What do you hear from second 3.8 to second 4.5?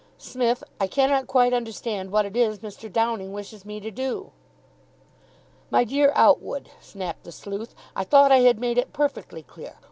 to do."